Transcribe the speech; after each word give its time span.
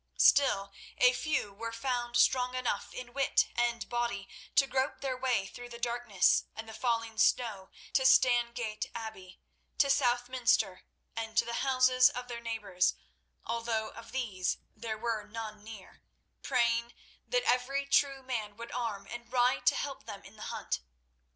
Still, 0.17 0.71
a 0.97 1.13
few 1.13 1.53
were 1.53 1.71
found 1.71 2.17
strong 2.17 2.55
enough 2.55 2.91
in 2.91 3.13
wit 3.13 3.49
and 3.55 3.87
body 3.87 4.27
to 4.55 4.65
grope 4.65 5.01
their 5.01 5.15
way 5.15 5.45
through 5.45 5.69
the 5.69 5.77
darkness 5.77 6.45
and 6.55 6.67
the 6.67 6.73
falling 6.73 7.19
snow 7.19 7.69
to 7.93 8.01
Stangate 8.01 8.87
Abbey, 8.95 9.39
to 9.77 9.91
Southminster, 9.91 10.85
and 11.15 11.37
to 11.37 11.45
the 11.45 11.61
houses 11.61 12.09
of 12.09 12.27
their 12.29 12.41
neighbours, 12.41 12.95
although 13.45 13.89
of 13.89 14.11
these 14.11 14.57
there 14.75 14.97
were 14.97 15.27
none 15.27 15.63
near, 15.63 16.01
praying 16.41 16.95
that 17.27 17.43
every 17.43 17.85
true 17.85 18.23
man 18.23 18.57
would 18.57 18.71
arm 18.71 19.05
and 19.07 19.31
ride 19.31 19.67
to 19.67 19.75
help 19.75 20.05
them 20.07 20.23
in 20.23 20.35
the 20.35 20.41
hunt. 20.49 20.79